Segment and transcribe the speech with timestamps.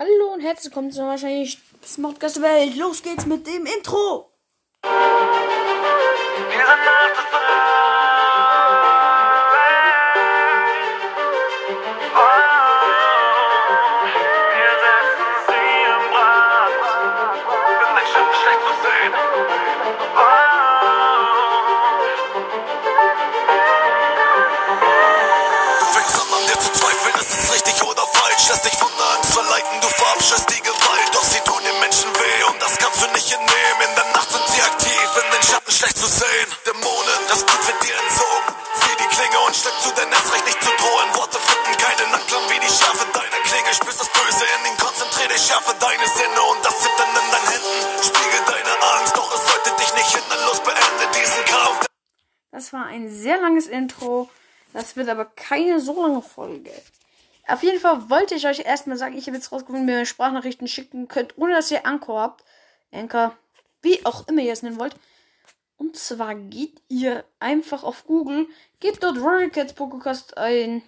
[0.00, 2.76] Hallo und herzlich willkommen zu wahrscheinlich Smartcast Welt.
[2.76, 4.30] Los geht's mit dem Intro.
[28.48, 28.67] Diese
[30.08, 31.10] verabscheust die Gewalt.
[31.12, 33.80] Doch sie tun den Menschen weh und das kannst du nicht entnehmen.
[33.84, 36.48] In der Nacht sind sie aktiv, in den Schatten schlecht zu sehen.
[36.64, 38.48] Dämonen, das Blut wird dir entzogen.
[38.80, 41.08] Zieh die Klinge und steck zu, denn erst recht nicht zu drohen.
[41.14, 43.70] Worte finden keinen Anklang wie die Schärfe deiner Klinge.
[43.76, 47.48] Spürst das Böse in ihn, konzentrier dich, schärfe deine Sinne und das Zittern in deinen
[47.52, 47.78] Händen.
[48.00, 50.40] Spiegel deine Angst, doch es sollte dich nicht hindern.
[50.48, 51.86] Los, beende diesen Kampf.
[52.52, 54.30] Das war ein sehr langes Intro.
[54.72, 56.72] Das wird aber keine so lange Folge.
[57.48, 60.68] Auf jeden Fall wollte ich euch erstmal sagen, ich habe jetzt rausgefunden, wie ihr Sprachnachrichten
[60.68, 62.44] schicken könnt, ohne dass ihr Anchor habt.
[62.92, 63.34] Anchor,
[63.80, 64.94] wie auch immer ihr es nennen wollt.
[65.78, 68.48] Und zwar geht ihr einfach auf Google,
[68.80, 70.82] gebt dort Royal Cats Podcast ein.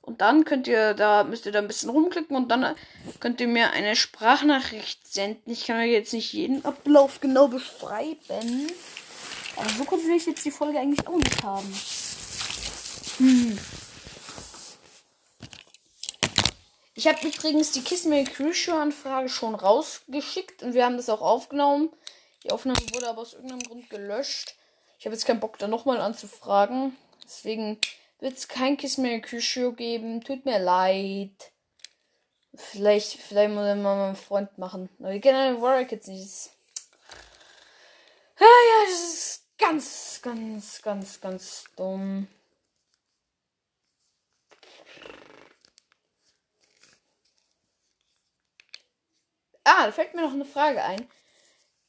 [0.00, 2.76] Und dann könnt ihr da, müsst ihr da ein bisschen rumklicken und dann
[3.18, 5.50] könnt ihr mir eine Sprachnachricht senden.
[5.50, 8.70] Ich kann euch jetzt nicht jeden Ablauf genau beschreiben.
[9.56, 11.74] Aber so kurz will ich jetzt die Folge eigentlich auch nicht haben.
[13.18, 13.58] Hm.
[17.00, 21.22] Ich habe übrigens die Kiss Me Crucial Anfrage schon rausgeschickt und wir haben das auch
[21.22, 21.88] aufgenommen.
[22.44, 24.54] Die Aufnahme wurde aber aus irgendeinem Grund gelöscht.
[24.98, 26.94] Ich habe jetzt keinen Bock, da nochmal anzufragen.
[27.24, 27.78] Deswegen
[28.18, 30.22] wird es kein Kiss Me Crucial geben.
[30.22, 31.52] Tut mir leid.
[32.54, 34.90] Vielleicht, vielleicht muss ich mal meinen Freund machen.
[34.98, 36.22] Aber wir kennen Warrior Kids nicht.
[36.22, 36.50] Das-
[38.36, 42.28] Ah ja, das ist ganz, ganz, ganz, ganz dumm.
[49.80, 51.08] Ah, da fällt mir noch eine Frage ein.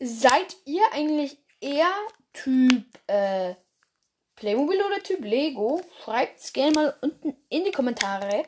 [0.00, 1.92] Seid ihr eigentlich eher
[2.32, 3.54] Typ äh,
[4.34, 5.80] Playmobil oder Typ Lego?
[6.02, 8.44] Schreibt es gerne mal unten in die Kommentare.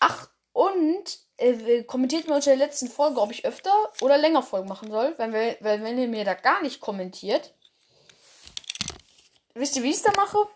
[0.00, 3.72] Ach, und äh, kommentiert mir unter der letzten Folge, ob ich öfter
[4.02, 5.14] oder länger Folgen machen soll.
[5.16, 7.54] Weil, weil, weil wenn ihr mir da gar nicht kommentiert,
[9.54, 10.46] wisst ihr, wie ich es da mache?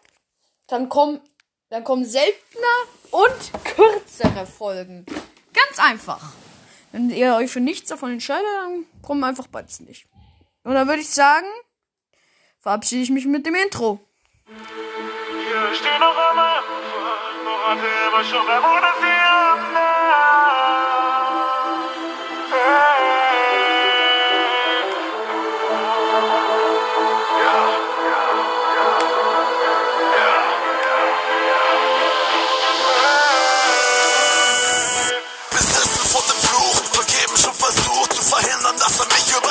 [0.67, 1.23] Dann kommen,
[1.71, 2.77] dann kommen seltener
[3.11, 5.07] und kürzere Folgen.
[5.55, 6.35] Ganz einfach.
[6.93, 10.07] Wenn ihr euch für nichts davon entscheidet, dann kommen einfach beides nicht.
[10.65, 11.47] Und dann würde ich sagen,
[12.61, 14.01] verabschiede ich mich mit dem Intro.
[18.11, 18.89] Wurde
[38.79, 39.48] zu verhindern, dass er